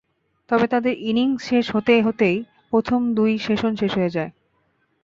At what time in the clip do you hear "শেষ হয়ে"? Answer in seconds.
3.75-4.13